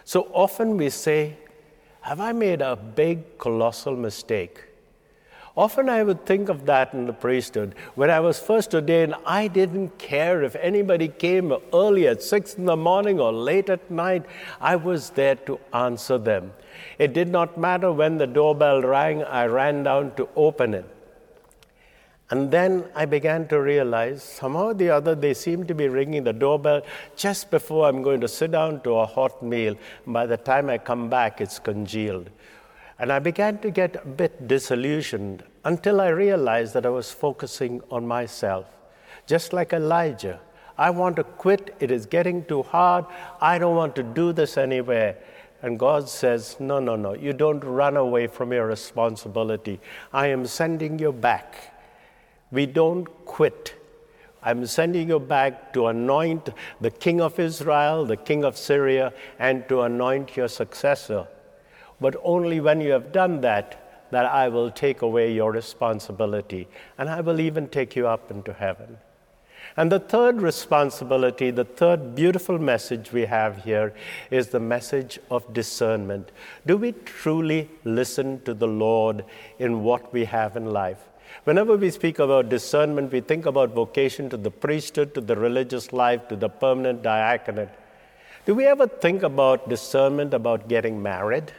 So 0.04 0.30
often 0.32 0.76
we 0.76 0.90
say, 0.90 1.36
Have 2.02 2.20
I 2.20 2.32
made 2.32 2.62
a 2.62 2.76
big, 2.76 3.38
colossal 3.38 3.94
mistake? 3.94 4.64
Often 5.56 5.88
I 5.90 6.02
would 6.02 6.24
think 6.24 6.48
of 6.48 6.64
that 6.66 6.94
in 6.94 7.06
the 7.06 7.12
priesthood. 7.12 7.74
When 7.94 8.08
I 8.08 8.20
was 8.20 8.38
first 8.38 8.74
ordained, 8.74 9.14
I 9.26 9.48
didn't 9.48 9.98
care 9.98 10.42
if 10.42 10.56
anybody 10.56 11.08
came 11.08 11.52
early 11.74 12.06
at 12.06 12.22
six 12.22 12.54
in 12.54 12.64
the 12.64 12.76
morning 12.76 13.20
or 13.20 13.32
late 13.32 13.68
at 13.68 13.90
night. 13.90 14.24
I 14.60 14.76
was 14.76 15.10
there 15.10 15.34
to 15.34 15.60
answer 15.74 16.16
them. 16.16 16.52
It 16.98 17.12
did 17.12 17.28
not 17.28 17.58
matter 17.58 17.92
when 17.92 18.16
the 18.16 18.26
doorbell 18.26 18.80
rang, 18.80 19.22
I 19.24 19.46
ran 19.46 19.82
down 19.82 20.14
to 20.14 20.28
open 20.36 20.72
it. 20.72 20.86
And 22.30 22.48
then 22.48 22.84
I 22.94 23.06
began 23.06 23.48
to 23.48 23.60
realize 23.60 24.22
somehow 24.22 24.66
or 24.66 24.74
the 24.74 24.90
other 24.90 25.16
they 25.16 25.34
seem 25.34 25.66
to 25.66 25.74
be 25.74 25.88
ringing 25.88 26.22
the 26.22 26.32
doorbell 26.32 26.82
just 27.16 27.50
before 27.50 27.88
I'm 27.88 28.02
going 28.02 28.20
to 28.20 28.28
sit 28.28 28.52
down 28.52 28.82
to 28.82 28.94
a 28.94 29.06
hot 29.06 29.42
meal. 29.42 29.76
By 30.06 30.26
the 30.26 30.36
time 30.36 30.70
I 30.70 30.78
come 30.78 31.10
back, 31.10 31.40
it's 31.40 31.58
congealed. 31.58 32.30
And 33.00 33.10
I 33.10 33.18
began 33.18 33.58
to 33.58 33.70
get 33.70 33.96
a 33.96 34.06
bit 34.06 34.46
disillusioned 34.46 35.42
until 35.64 36.00
I 36.00 36.08
realized 36.08 36.74
that 36.74 36.86
I 36.86 36.90
was 36.90 37.10
focusing 37.10 37.80
on 37.90 38.06
myself. 38.06 38.66
Just 39.26 39.52
like 39.52 39.72
Elijah, 39.72 40.38
I 40.78 40.90
want 40.90 41.16
to 41.16 41.24
quit. 41.24 41.74
It 41.80 41.90
is 41.90 42.06
getting 42.06 42.44
too 42.44 42.62
hard. 42.62 43.06
I 43.40 43.58
don't 43.58 43.74
want 43.74 43.96
to 43.96 44.02
do 44.04 44.32
this 44.32 44.56
anywhere. 44.56 45.16
And 45.62 45.78
God 45.78 46.08
says, 46.08 46.56
No, 46.60 46.78
no, 46.78 46.94
no. 46.94 47.14
You 47.14 47.32
don't 47.32 47.60
run 47.60 47.96
away 47.96 48.28
from 48.28 48.52
your 48.52 48.66
responsibility. 48.66 49.80
I 50.12 50.28
am 50.28 50.46
sending 50.46 50.98
you 50.98 51.12
back. 51.12 51.79
We 52.52 52.66
don't 52.66 53.06
quit. 53.24 53.74
I'm 54.42 54.64
sending 54.66 55.08
you 55.08 55.20
back 55.20 55.72
to 55.74 55.88
anoint 55.88 56.48
the 56.80 56.90
king 56.90 57.20
of 57.20 57.38
Israel, 57.38 58.06
the 58.06 58.16
king 58.16 58.44
of 58.44 58.56
Syria, 58.56 59.12
and 59.38 59.68
to 59.68 59.82
anoint 59.82 60.36
your 60.36 60.48
successor. 60.48 61.26
But 62.00 62.16
only 62.22 62.60
when 62.60 62.80
you 62.80 62.92
have 62.92 63.12
done 63.12 63.42
that, 63.42 64.08
that 64.10 64.26
I 64.26 64.48
will 64.48 64.70
take 64.70 65.02
away 65.02 65.32
your 65.32 65.52
responsibility, 65.52 66.68
and 66.98 67.08
I 67.08 67.20
will 67.20 67.38
even 67.38 67.68
take 67.68 67.94
you 67.94 68.08
up 68.08 68.30
into 68.30 68.52
heaven. 68.52 68.98
And 69.76 69.92
the 69.92 70.00
third 70.00 70.40
responsibility, 70.42 71.50
the 71.50 71.64
third 71.64 72.14
beautiful 72.14 72.58
message 72.58 73.12
we 73.12 73.26
have 73.26 73.62
here 73.62 73.94
is 74.30 74.48
the 74.48 74.58
message 74.58 75.20
of 75.30 75.52
discernment. 75.52 76.32
Do 76.66 76.76
we 76.76 76.92
truly 76.92 77.70
listen 77.84 78.40
to 78.42 78.54
the 78.54 78.66
Lord 78.66 79.24
in 79.58 79.84
what 79.84 80.12
we 80.12 80.24
have 80.24 80.56
in 80.56 80.66
life? 80.66 81.09
Whenever 81.44 81.76
we 81.76 81.90
speak 81.90 82.18
about 82.18 82.48
discernment, 82.48 83.12
we 83.12 83.20
think 83.20 83.46
about 83.46 83.70
vocation 83.70 84.28
to 84.30 84.36
the 84.36 84.50
priesthood, 84.50 85.14
to 85.14 85.20
the 85.20 85.36
religious 85.36 85.92
life, 85.92 86.28
to 86.28 86.36
the 86.36 86.48
permanent 86.48 87.02
diaconate. 87.02 87.70
Do 88.46 88.54
we 88.54 88.66
ever 88.66 88.86
think 88.86 89.22
about 89.22 89.68
discernment 89.68 90.34
about 90.34 90.68
getting 90.68 91.02
married? 91.02 91.52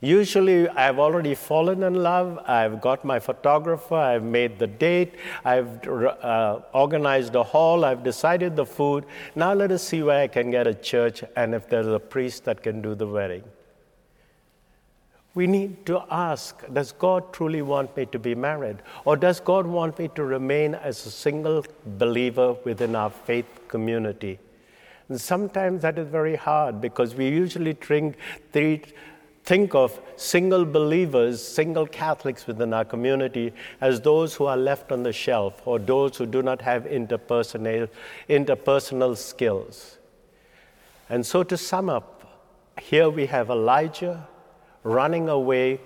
Usually, 0.00 0.68
I've 0.68 0.98
already 0.98 1.34
fallen 1.34 1.82
in 1.82 1.94
love, 1.94 2.38
I've 2.46 2.82
got 2.82 3.06
my 3.06 3.18
photographer, 3.18 3.94
I've 3.94 4.22
made 4.22 4.58
the 4.58 4.66
date, 4.66 5.14
I've 5.46 5.86
uh, 5.88 6.60
organized 6.74 7.32
the 7.32 7.42
hall, 7.42 7.86
I've 7.86 8.02
decided 8.02 8.54
the 8.54 8.66
food. 8.66 9.06
Now, 9.34 9.54
let 9.54 9.72
us 9.72 9.82
see 9.82 10.02
where 10.02 10.20
I 10.20 10.28
can 10.28 10.50
get 10.50 10.66
a 10.66 10.74
church 10.74 11.24
and 11.36 11.54
if 11.54 11.70
there's 11.70 11.86
a 11.86 11.98
priest 11.98 12.44
that 12.44 12.62
can 12.62 12.82
do 12.82 12.94
the 12.94 13.06
wedding. 13.06 13.44
We 15.34 15.48
need 15.48 15.84
to 15.86 16.02
ask 16.10 16.62
Does 16.72 16.92
God 16.92 17.32
truly 17.32 17.62
want 17.62 17.96
me 17.96 18.06
to 18.06 18.18
be 18.18 18.34
married? 18.34 18.78
Or 19.04 19.16
does 19.16 19.40
God 19.40 19.66
want 19.66 19.98
me 19.98 20.08
to 20.14 20.24
remain 20.24 20.74
as 20.74 21.04
a 21.06 21.10
single 21.10 21.64
believer 21.98 22.52
within 22.64 22.94
our 22.94 23.10
faith 23.10 23.46
community? 23.68 24.38
And 25.08 25.20
sometimes 25.20 25.82
that 25.82 25.98
is 25.98 26.08
very 26.08 26.36
hard 26.36 26.80
because 26.80 27.14
we 27.14 27.28
usually 27.28 27.74
think, 27.74 28.16
think 29.44 29.74
of 29.74 30.00
single 30.16 30.64
believers, 30.64 31.42
single 31.42 31.86
Catholics 31.86 32.46
within 32.46 32.72
our 32.72 32.84
community 32.84 33.52
as 33.80 34.00
those 34.00 34.34
who 34.34 34.46
are 34.46 34.56
left 34.56 34.92
on 34.92 35.02
the 35.02 35.12
shelf 35.12 35.60
or 35.66 35.78
those 35.78 36.16
who 36.16 36.26
do 36.26 36.42
not 36.42 36.62
have 36.62 36.84
interpersonal, 36.84 37.88
interpersonal 38.30 39.16
skills. 39.16 39.98
And 41.10 41.26
so, 41.26 41.42
to 41.42 41.56
sum 41.58 41.90
up, 41.90 42.10
here 42.80 43.10
we 43.10 43.26
have 43.26 43.50
Elijah 43.50 44.26
running 44.84 45.28
away, 45.28 45.80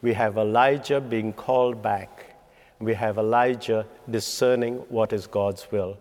we 0.00 0.14
have 0.14 0.38
Elijah 0.38 1.00
being 1.00 1.32
called 1.32 1.82
back. 1.82 2.36
We 2.78 2.94
have 2.94 3.18
Elijah 3.18 3.86
discerning 4.10 4.76
what 4.88 5.12
is 5.12 5.26
God's 5.26 5.70
will. 5.70 5.98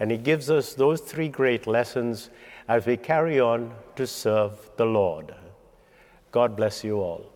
And 0.00 0.10
he 0.10 0.16
gives 0.16 0.50
us 0.50 0.74
those 0.74 1.00
three 1.00 1.28
great 1.28 1.66
lessons 1.66 2.30
as 2.68 2.86
we 2.86 2.96
carry 2.96 3.40
on 3.40 3.72
to 3.96 4.06
serve 4.06 4.70
the 4.76 4.86
Lord. 4.86 5.34
God 6.30 6.56
bless 6.56 6.84
you 6.84 7.00
all. 7.00 7.32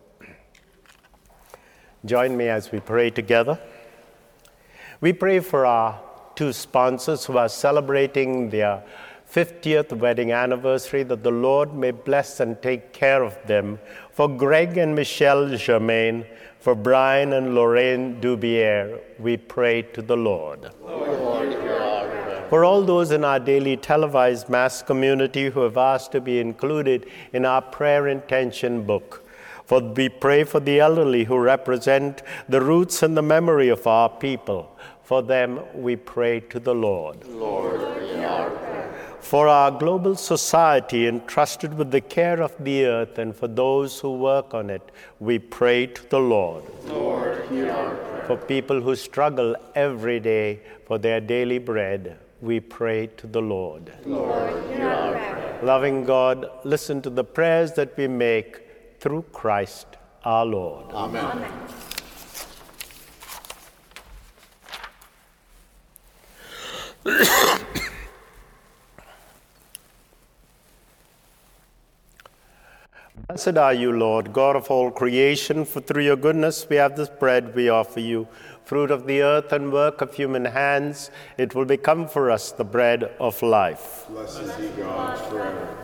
Join 2.05 2.35
me 2.37 2.47
as 2.47 2.71
we 2.71 2.79
pray 2.79 3.09
together. 3.09 3.59
We 5.01 5.13
pray 5.13 5.39
for 5.39 5.65
our 5.65 5.99
two 6.35 6.53
sponsors 6.53 7.25
who 7.25 7.37
are 7.37 7.49
celebrating 7.49 8.49
their 8.49 8.83
50th 9.33 9.97
wedding 9.97 10.31
anniversary, 10.31 11.03
that 11.03 11.23
the 11.23 11.31
Lord 11.31 11.73
may 11.73 11.91
bless 11.91 12.39
and 12.39 12.61
take 12.61 12.93
care 12.93 13.23
of 13.23 13.35
them. 13.47 13.79
For 14.13 14.27
Greg 14.27 14.77
and 14.77 14.95
Michelle 14.95 15.57
Germain, 15.57 16.25
for 16.59 16.75
Brian 16.75 17.33
and 17.33 17.55
Lorraine 17.55 18.21
Dubier, 18.21 18.99
we 19.19 19.37
pray 19.37 19.81
to 19.81 20.01
the 20.01 20.15
Lord. 20.15 20.71
Lord 20.81 21.13
for 22.53 22.63
all 22.63 22.83
those 22.83 23.09
in 23.09 23.23
our 23.23 23.39
daily 23.39 23.75
televised 23.75 24.47
Mass 24.47 24.83
community 24.83 25.49
who 25.49 25.61
have 25.61 25.75
asked 25.75 26.11
to 26.11 26.21
be 26.21 26.39
included 26.39 27.07
in 27.31 27.45
our 27.45 27.63
prayer 27.63 28.07
intention 28.07 28.83
book. 28.83 29.27
For 29.65 29.81
we 29.81 30.09
pray 30.09 30.43
for 30.43 30.59
the 30.59 30.79
elderly 30.79 31.23
who 31.23 31.39
represent 31.39 32.21
the 32.47 32.61
roots 32.61 33.01
and 33.01 33.17
the 33.17 33.23
memory 33.23 33.69
of 33.69 33.87
our 33.87 34.07
people. 34.07 34.77
For 35.01 35.23
them 35.23 35.61
we 35.73 35.95
pray 35.95 36.41
to 36.41 36.59
the 36.59 36.75
Lord. 36.75 37.25
Lord, 37.25 37.81
for 39.23 39.47
our 39.47 39.71
global 39.71 40.15
society 40.17 41.07
entrusted 41.07 41.73
with 41.75 41.91
the 41.91 42.01
care 42.01 42.41
of 42.41 42.53
the 42.59 42.85
earth 42.85 43.17
and 43.17 43.33
for 43.33 43.47
those 43.47 43.97
who 44.01 44.17
work 44.17 44.53
on 44.53 44.69
it, 44.69 44.91
we 45.21 45.39
pray 45.39 45.87
to 45.87 46.09
the 46.09 46.19
Lord. 46.19 46.65
Lord, 46.85 47.47
hear 47.47 47.71
our 47.71 47.95
prayer. 47.95 48.25
For 48.27 48.35
people 48.35 48.81
who 48.81 48.97
struggle 48.97 49.55
every 49.75 50.19
day 50.19 50.59
for 50.85 50.97
their 50.97 51.21
daily 51.21 51.57
bread, 51.57 52.19
we 52.41 52.59
pray 52.59 53.07
to 53.15 53.25
the 53.25 53.41
Lord. 53.41 53.93
Lord, 54.05 54.61
hear 54.65 54.89
our 54.89 55.13
prayer. 55.13 55.59
Loving 55.63 56.03
God, 56.03 56.49
listen 56.65 57.01
to 57.03 57.09
the 57.09 57.23
prayers 57.23 57.71
that 57.73 57.95
we 57.95 58.09
make 58.09 58.59
through 58.99 59.23
Christ 59.31 59.87
our 60.25 60.45
Lord. 60.45 60.91
Amen. 60.91 61.45
Amen. 67.05 67.59
Blessed 73.27 73.55
are 73.57 73.73
you, 73.73 73.93
Lord, 73.93 74.33
God 74.33 74.57
of 74.57 74.69
all 74.69 74.91
creation, 74.91 75.63
for 75.63 75.79
through 75.79 76.03
your 76.03 76.17
goodness 76.17 76.67
we 76.69 76.75
have 76.75 76.97
this 76.97 77.07
bread 77.07 77.55
we 77.55 77.69
offer 77.69 78.01
you, 78.01 78.27
fruit 78.65 78.91
of 78.91 79.07
the 79.07 79.21
earth 79.21 79.53
and 79.53 79.71
work 79.71 80.01
of 80.01 80.13
human 80.13 80.43
hands. 80.43 81.09
It 81.37 81.55
will 81.55 81.63
become 81.63 82.09
for 82.09 82.29
us 82.29 82.51
the 82.51 82.65
bread 82.65 83.05
of 83.21 83.41
life. 83.41 84.05
Blessed 84.09 84.59
be 84.59 84.67
God 84.75 85.17
forever. 85.29 85.77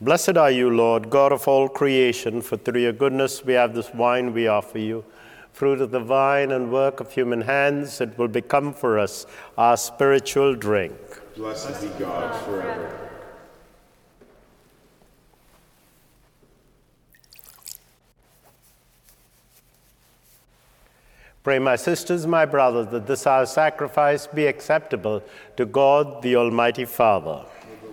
Blessed 0.00 0.36
are 0.36 0.50
you, 0.50 0.68
Lord, 0.68 1.08
God 1.08 1.30
of 1.30 1.46
all 1.46 1.68
creation, 1.68 2.42
for 2.42 2.56
through 2.56 2.80
your 2.80 2.92
goodness 2.92 3.44
we 3.44 3.52
have 3.52 3.72
this 3.72 3.94
wine 3.94 4.32
we 4.32 4.48
offer 4.48 4.80
you 4.80 5.04
fruit 5.52 5.80
of 5.80 5.90
the 5.90 6.00
vine 6.00 6.50
and 6.50 6.72
work 6.72 7.00
of 7.00 7.12
human 7.12 7.42
hands, 7.42 8.00
it 8.00 8.16
will 8.16 8.28
become 8.28 8.72
for 8.72 8.98
us 8.98 9.26
our 9.58 9.76
spiritual 9.76 10.54
drink. 10.54 10.94
Blessed 11.36 11.80
be 11.80 11.88
God 11.98 12.44
forever. 12.44 13.10
Pray, 21.42 21.58
my 21.58 21.74
sisters, 21.74 22.26
my 22.26 22.44
brothers, 22.44 22.88
that 22.88 23.06
this 23.06 23.26
our 23.26 23.46
sacrifice 23.46 24.26
be 24.26 24.46
acceptable 24.46 25.22
to 25.56 25.64
God, 25.64 26.20
the 26.20 26.36
Almighty 26.36 26.84
Father. 26.84 27.46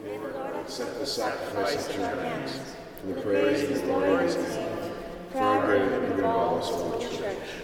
May 0.04 0.18
the 0.18 0.28
Lord 0.28 0.56
accept 0.58 1.00
the 1.00 1.06
sacrifice 1.06 1.88
at 1.88 1.96
your 1.96 2.08
hands 2.08 2.60
for 3.00 3.08
the 3.14 3.22
praise 3.22 3.64
of 3.64 3.70
his 3.70 3.82
name, 3.84 4.92
for 5.32 5.40
our 5.40 5.66
good 5.66 5.82
and 5.82 5.94
the 5.94 6.16
good 6.16 6.20
of 6.20 6.26
all 6.26 7.00
his. 7.00 7.17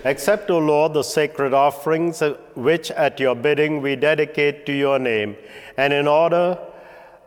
Accept, 0.05 0.49
O 0.51 0.59
Lord, 0.59 0.93
the 0.93 1.03
sacred 1.03 1.53
offerings 1.53 2.21
which 2.55 2.91
at 2.91 3.19
your 3.19 3.35
bidding 3.35 3.81
we 3.81 3.95
dedicate 3.95 4.65
to 4.65 4.73
your 4.73 4.99
name, 4.99 5.37
and 5.77 5.93
in 5.93 6.07
order 6.07 6.57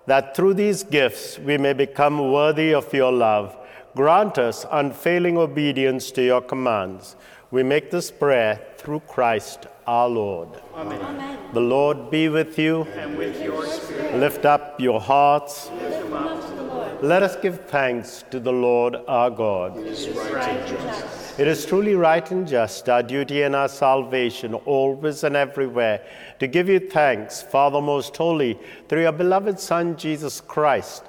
that 0.07 0.37
through 0.37 0.55
these 0.55 0.85
gifts 0.85 1.39
we 1.39 1.57
may 1.57 1.73
become 1.73 2.33
worthy 2.33 2.75
of 2.75 2.93
your 2.93 3.12
love, 3.12 3.57
grant 3.95 4.37
us 4.37 4.67
unfailing 4.71 5.39
obedience 5.39 6.11
to 6.11 6.23
your 6.23 6.43
commands. 6.43 7.17
We 7.51 7.62
make 7.62 7.91
this 7.91 8.11
prayer 8.11 8.61
through 8.77 9.01
Christ 9.01 9.67
our 9.87 10.09
Lord. 10.09 10.49
Amen. 10.75 11.01
Amen. 11.01 11.39
The 11.55 11.61
Lord 11.61 12.11
be 12.11 12.29
with 12.29 12.59
you. 12.59 12.83
And 12.83 13.17
with 13.17 13.41
your 13.43 13.65
spirit. 13.67 14.17
Lift 14.17 14.45
up 14.45 14.79
your 14.81 15.01
hearts. 15.01 15.69
Up 15.69 17.03
Let 17.03 17.23
us 17.23 17.37
give 17.37 17.65
thanks 17.67 18.25
to 18.31 18.39
the 18.39 18.53
Lord 18.53 18.97
our 19.09 19.31
God. 19.31 19.79
It 19.79 19.87
is 19.87 20.09
right 20.09 20.49
and 20.49 20.69
just. 20.69 21.26
It 21.38 21.46
is 21.49 21.66
truly 21.66 21.94
right 21.94 22.31
and 22.31 22.49
just, 22.49 22.88
our 22.88 23.03
duty 23.03 23.42
and 23.42 23.55
our 23.55 23.68
salvation, 23.68 24.55
always 24.55 25.22
and 25.22 25.37
everywhere, 25.37 26.01
to 26.38 26.46
give 26.46 26.66
you 26.66 26.81
thanks, 26.81 27.42
Father 27.42 27.83
most 27.83 28.16
holy, 28.16 28.59
through 28.88 29.03
your 29.03 29.12
beloved 29.12 29.61
Son, 29.61 29.99
Jesus 29.99 30.40
Christ, 30.40 31.05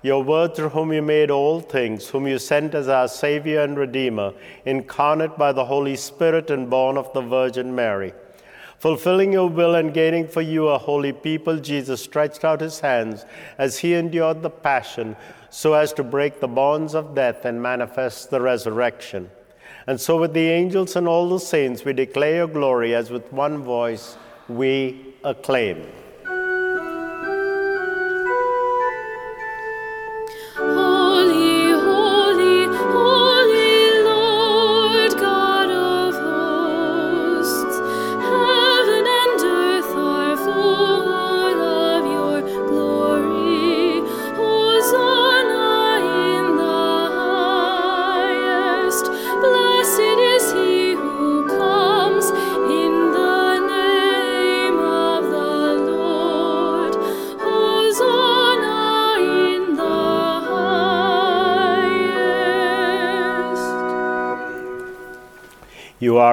your 0.00 0.22
word 0.22 0.54
through 0.54 0.68
whom 0.68 0.92
you 0.92 1.02
made 1.02 1.32
all 1.32 1.58
things, 1.58 2.06
whom 2.06 2.28
you 2.28 2.38
sent 2.38 2.76
as 2.76 2.86
our 2.86 3.08
Savior 3.08 3.62
and 3.62 3.76
Redeemer, 3.76 4.32
incarnate 4.66 5.36
by 5.36 5.50
the 5.50 5.64
Holy 5.64 5.96
Spirit 5.96 6.48
and 6.52 6.70
born 6.70 6.96
of 6.96 7.12
the 7.12 7.20
Virgin 7.20 7.74
Mary. 7.74 8.12
Fulfilling 8.78 9.32
your 9.32 9.48
will 9.48 9.74
and 9.74 9.92
gaining 9.92 10.28
for 10.28 10.42
you 10.42 10.68
a 10.68 10.78
holy 10.78 11.12
people, 11.12 11.58
Jesus 11.58 12.00
stretched 12.00 12.44
out 12.44 12.60
his 12.60 12.78
hands 12.78 13.26
as 13.58 13.78
he 13.78 13.94
endured 13.94 14.42
the 14.42 14.50
passion 14.50 15.16
so 15.50 15.74
as 15.74 15.92
to 15.94 16.04
break 16.04 16.38
the 16.38 16.46
bonds 16.46 16.94
of 16.94 17.16
death 17.16 17.44
and 17.44 17.60
manifest 17.60 18.30
the 18.30 18.40
resurrection. 18.40 19.28
And 19.86 20.00
so, 20.00 20.18
with 20.20 20.32
the 20.32 20.48
angels 20.48 20.96
and 20.96 21.08
all 21.08 21.28
the 21.28 21.40
saints, 21.40 21.84
we 21.84 21.92
declare 21.92 22.36
your 22.36 22.48
glory 22.48 22.94
as 22.94 23.10
with 23.10 23.32
one 23.32 23.62
voice 23.62 24.16
we 24.48 25.14
acclaim. 25.24 25.86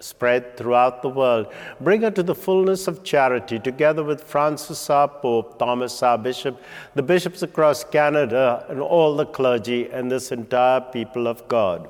spread 0.00 0.56
throughout 0.56 1.02
the 1.02 1.08
world. 1.08 1.52
Bring 1.80 2.02
her 2.02 2.10
to 2.10 2.22
the 2.22 2.34
fullness 2.34 2.86
of 2.88 3.02
charity, 3.02 3.58
together 3.58 4.04
with 4.04 4.22
Francis 4.22 4.88
our 4.90 5.08
Pope, 5.08 5.58
Thomas 5.58 6.02
our 6.02 6.18
Bishop, 6.18 6.62
the 6.94 7.02
bishops 7.02 7.42
across 7.42 7.84
Canada, 7.84 8.64
and 8.68 8.80
all 8.80 9.16
the 9.16 9.26
clergy, 9.26 9.88
and 9.90 10.10
this 10.10 10.32
entire 10.32 10.80
people 10.80 11.26
of 11.26 11.46
God. 11.48 11.88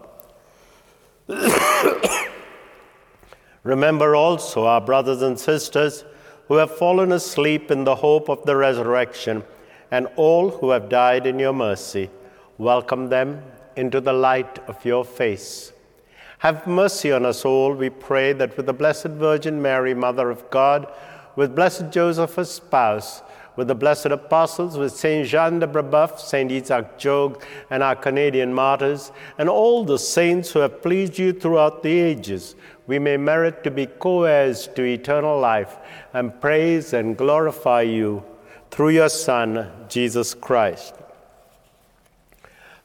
Remember 3.63 4.15
also 4.15 4.65
our 4.67 4.81
brothers 4.81 5.23
and 5.23 5.39
sisters 5.39 6.05
who 6.49 6.55
have 6.55 6.77
fallen 6.77 7.11
asleep 7.13 7.71
in 7.71 7.85
the 7.85 7.97
hope 7.97 8.29
of 8.29 8.45
the 8.45 8.57
resurrection, 8.57 9.43
and 9.91 10.07
all 10.17 10.51
who 10.51 10.71
have 10.71 10.89
died 10.89 11.27
in 11.27 11.39
your 11.39 11.53
mercy. 11.53 12.11
Welcome 12.59 13.09
them 13.09 13.43
into 13.77 14.01
the 14.01 14.13
light 14.13 14.59
of 14.69 14.85
your 14.85 15.05
face. 15.05 15.73
Have 16.39 16.67
mercy 16.67 17.13
on 17.13 17.25
us 17.25 17.45
all, 17.45 17.73
we 17.73 17.91
pray, 17.91 18.33
that 18.35 18.57
with 18.57 18.67
the 18.67 18.73
Blessed 18.73 19.09
Virgin 19.09 19.61
Mary, 19.63 19.95
Mother 19.95 20.31
of 20.31 20.49
God, 20.51 20.87
with 21.35 21.55
blessed 21.55 21.91
Joseph, 21.91 22.35
her 22.35 22.45
spouse, 22.45 23.23
with 23.57 23.69
the 23.69 23.75
blessed 23.75 24.07
apostles, 24.07 24.77
with 24.77 24.95
Saint 24.95 25.27
Jean 25.27 25.59
de 25.59 25.67
Brebeuf, 25.67 26.21
Saint 26.21 26.53
Isaac 26.53 26.99
Jogues, 26.99 27.43
and 27.71 27.83
our 27.83 27.97
Canadian 27.97 28.53
martyrs, 28.53 29.13
and 29.39 29.49
all 29.49 29.85
the 29.85 29.99
saints 29.99 30.51
who 30.51 30.59
have 30.61 30.83
pleased 30.83 31.19
you 31.19 31.33
throughout 31.33 31.83
the 31.83 31.99
ages, 31.99 32.55
we 32.87 32.99
may 32.99 33.17
merit 33.17 33.65
to 33.65 33.71
be 33.71 33.87
co 33.87 34.25
heirs 34.25 34.69
to 34.77 34.85
eternal 34.85 35.41
life 35.41 35.77
and 36.13 36.39
praise 36.41 36.93
and 36.93 37.17
glorify 37.17 37.81
you 37.81 38.23
through 38.71 38.91
your 38.91 39.09
Son, 39.09 39.71
Jesus 39.89 40.35
Christ. 40.35 40.95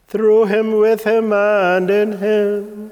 Through 0.07 0.45
him, 0.45 0.77
with 0.77 1.03
him, 1.03 1.33
and 1.33 1.89
in 1.89 2.13
him. 2.13 2.91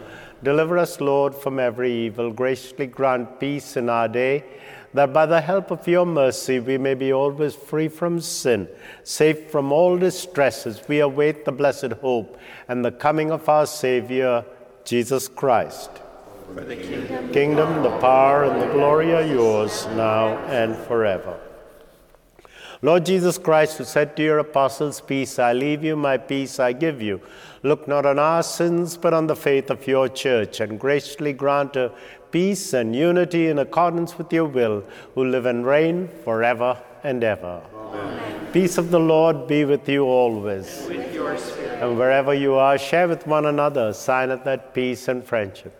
Deliver 0.43 0.77
us, 0.77 0.99
Lord, 0.99 1.35
from 1.35 1.59
every 1.59 1.91
evil. 1.91 2.31
Graciously 2.31 2.87
grant 2.87 3.39
peace 3.39 3.77
in 3.77 3.89
our 3.89 4.07
day, 4.07 4.43
that 4.93 5.13
by 5.13 5.25
the 5.25 5.41
help 5.41 5.71
of 5.71 5.87
your 5.87 6.05
mercy 6.05 6.59
we 6.59 6.77
may 6.77 6.95
be 6.95 7.13
always 7.13 7.53
free 7.53 7.87
from 7.87 8.19
sin, 8.19 8.67
safe 9.03 9.51
from 9.51 9.71
all 9.71 9.97
distresses. 9.97 10.81
We 10.87 10.99
await 10.99 11.45
the 11.45 11.51
blessed 11.51 11.93
hope 12.01 12.37
and 12.67 12.83
the 12.83 12.91
coming 12.91 13.31
of 13.31 13.47
our 13.47 13.67
Savior, 13.67 14.43
Jesus 14.83 15.27
Christ. 15.27 15.91
For 16.53 16.61
the 16.61 16.75
kingdom, 16.75 17.31
kingdom, 17.31 17.83
the 17.83 17.97
power, 17.99 18.43
and 18.43 18.61
the 18.61 18.73
glory 18.73 19.13
are 19.13 19.21
yours 19.21 19.85
now 19.95 20.37
and 20.47 20.75
forever. 20.75 21.39
Lord 22.83 23.05
Jesus 23.05 23.37
Christ, 23.37 23.77
who 23.77 23.83
said 23.83 24.15
to 24.15 24.23
your 24.23 24.39
apostles, 24.39 25.01
Peace 25.01 25.37
I 25.37 25.53
leave 25.53 25.83
you, 25.83 25.95
my 25.95 26.17
peace 26.17 26.59
I 26.59 26.73
give 26.73 26.99
you, 26.99 27.21
look 27.61 27.87
not 27.87 28.07
on 28.07 28.17
our 28.17 28.41
sins, 28.41 28.97
but 28.97 29.13
on 29.13 29.27
the 29.27 29.35
faith 29.35 29.69
of 29.69 29.85
your 29.85 30.09
church, 30.09 30.59
and 30.59 30.79
graciously 30.79 31.31
grant 31.31 31.75
her 31.75 31.93
peace 32.31 32.73
and 32.73 32.95
unity 32.95 33.49
in 33.49 33.59
accordance 33.59 34.17
with 34.17 34.33
your 34.33 34.45
will, 34.45 34.83
who 35.13 35.25
live 35.25 35.45
and 35.45 35.63
reign 35.63 36.09
forever 36.23 36.75
and 37.03 37.23
ever. 37.23 37.61
Amen. 37.75 38.51
Peace 38.51 38.79
of 38.79 38.89
the 38.89 38.99
Lord 38.99 39.45
be 39.45 39.63
with 39.63 39.87
you 39.87 40.05
always. 40.05 40.87
With 40.87 41.13
your 41.13 41.37
spirit. 41.37 41.83
And 41.83 41.99
wherever 41.99 42.33
you 42.33 42.55
are, 42.55 42.79
share 42.79 43.07
with 43.07 43.27
one 43.27 43.45
another 43.45 43.89
a 43.89 43.93
sign 43.93 44.31
of 44.31 44.43
that 44.45 44.73
peace 44.73 45.07
and 45.07 45.23
friendship. 45.23 45.77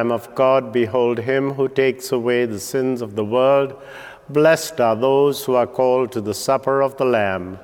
Lamb 0.00 0.12
of 0.12 0.34
God, 0.34 0.72
behold 0.72 1.18
him 1.18 1.50
who 1.50 1.68
takes 1.68 2.10
away 2.10 2.46
the 2.46 2.58
sins 2.58 3.02
of 3.02 3.16
the 3.16 3.24
world. 3.24 3.74
Blessed 4.30 4.80
are 4.80 4.96
those 4.96 5.44
who 5.44 5.54
are 5.56 5.66
called 5.66 6.10
to 6.12 6.22
the 6.22 6.32
supper 6.32 6.80
of 6.80 6.96
the 6.96 7.04
Lamb. 7.04 7.58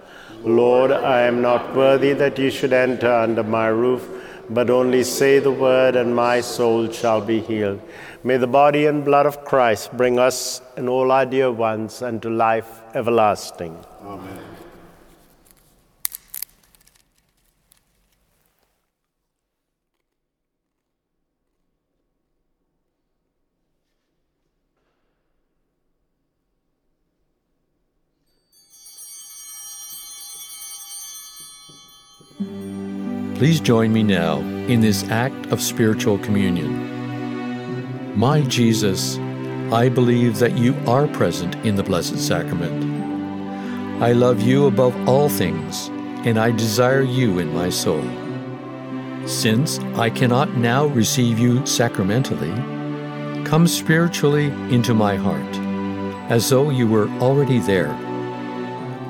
Lord, 0.45 0.91
I 0.91 1.23
am 1.23 1.41
not 1.41 1.75
worthy 1.75 2.13
that 2.13 2.39
you 2.39 2.51
should 2.51 2.75
enter 2.75 3.11
under 3.11 3.43
my 3.43 3.69
roof, 3.69 4.07
but 4.51 4.69
only 4.69 5.03
say 5.03 5.39
the 5.39 5.51
word, 5.51 5.97
and 5.97 6.15
my 6.15 6.43
soul 6.43 6.91
shall 6.93 7.23
be 7.23 7.41
healed. 7.41 7.81
May 8.23 8.37
the 8.37 8.47
body 8.47 8.85
and 8.85 9.03
blood 9.03 9.25
of 9.25 9.43
Christ 9.47 9.97
bring 9.97 10.19
us 10.19 10.61
and 10.77 10.91
all 10.91 11.11
our 11.11 11.25
dear 11.25 11.51
ones 11.51 12.03
unto 12.03 12.29
life 12.29 12.83
everlasting. 12.95 13.83
Amen. 14.03 14.46
Please 33.37 33.61
join 33.61 33.93
me 33.93 34.03
now 34.03 34.39
in 34.67 34.81
this 34.81 35.05
act 35.11 35.53
of 35.53 35.61
spiritual 35.61 36.17
communion. 36.21 38.19
My 38.19 38.41
Jesus, 38.41 39.19
I 39.71 39.91
believe 39.91 40.39
that 40.39 40.57
you 40.57 40.75
are 40.87 41.07
present 41.07 41.55
in 41.57 41.77
the 41.77 41.83
Blessed 41.83 42.19
Sacrament. 42.19 44.03
I 44.03 44.13
love 44.13 44.41
you 44.41 44.69
above 44.69 44.97
all 45.07 45.29
things, 45.29 45.89
and 46.27 46.39
I 46.39 46.51
desire 46.51 47.03
you 47.03 47.39
in 47.39 47.53
my 47.53 47.69
soul. 47.69 48.03
Since 49.29 49.81
I 49.97 50.09
cannot 50.09 50.57
now 50.57 50.87
receive 50.87 51.39
you 51.39 51.67
sacramentally, 51.67 52.55
come 53.45 53.69
spiritually 53.69 54.47
into 54.75 54.95
my 54.95 55.15
heart, 55.15 55.57
as 56.31 56.49
though 56.49 56.71
you 56.71 56.87
were 56.87 57.11
already 57.21 57.59
there. 57.59 57.91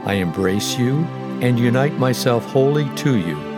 I 0.05 0.15
embrace 0.15 0.77
you 0.77 1.05
and 1.43 1.61
unite 1.61 1.95
myself 1.95 2.45
wholly 2.47 2.93
to 2.97 3.19
you 3.19 3.56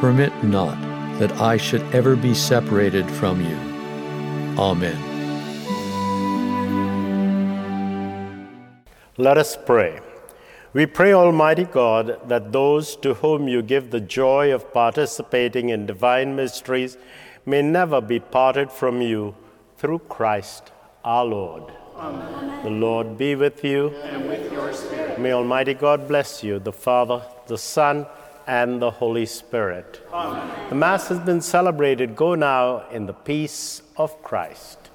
Permit 0.00 0.32
not 0.42 0.80
that 1.18 1.30
I 1.32 1.58
should 1.58 1.82
ever 1.94 2.16
be 2.16 2.32
separated 2.32 3.04
from 3.10 3.42
you. 3.42 3.56
Amen. 4.58 4.96
Let 9.18 9.36
us 9.36 9.58
pray. 9.66 10.00
We 10.72 10.86
pray, 10.86 11.12
Almighty 11.12 11.64
God, 11.64 12.18
that 12.30 12.50
those 12.50 12.96
to 12.96 13.12
whom 13.12 13.46
you 13.46 13.60
give 13.60 13.90
the 13.90 14.00
joy 14.00 14.54
of 14.54 14.72
participating 14.72 15.68
in 15.68 15.84
divine 15.84 16.34
mysteries 16.34 16.96
may 17.44 17.60
never 17.60 18.00
be 18.00 18.20
parted 18.20 18.72
from 18.72 19.02
you 19.02 19.34
through 19.76 19.98
Christ 20.08 20.72
our 21.04 21.26
Lord. 21.26 21.64
Amen. 21.96 22.64
The 22.64 22.70
Lord 22.70 23.18
be 23.18 23.34
with 23.34 23.62
you. 23.62 23.88
And 23.88 24.26
with 24.26 24.50
your 24.50 24.72
spirit. 24.72 25.20
May 25.20 25.32
Almighty 25.32 25.74
God 25.74 26.08
bless 26.08 26.42
you, 26.42 26.58
the 26.58 26.72
Father, 26.72 27.20
the 27.48 27.58
Son, 27.58 28.06
and 28.50 28.82
the 28.82 28.90
Holy 28.90 29.26
Spirit. 29.26 30.04
Amen. 30.12 30.68
The 30.70 30.74
Mass 30.74 31.06
has 31.06 31.20
been 31.20 31.40
celebrated. 31.40 32.16
Go 32.16 32.34
now 32.34 32.88
in 32.90 33.06
the 33.06 33.12
peace 33.12 33.80
of 33.96 34.20
Christ. 34.24 34.90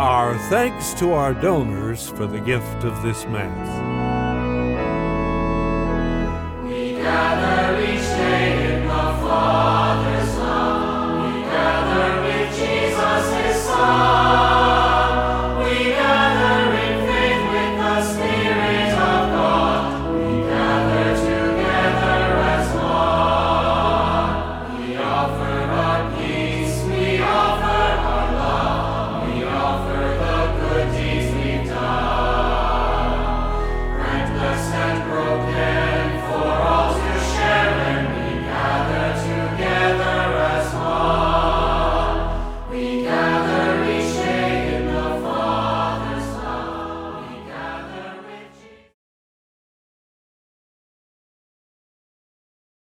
Our 0.00 0.38
thanks 0.48 0.94
to 0.94 1.12
our 1.12 1.34
donors 1.34 2.08
for 2.08 2.26
the 2.26 2.40
gift 2.40 2.84
of 2.84 3.02
this 3.02 3.26
Mass. 3.26 3.99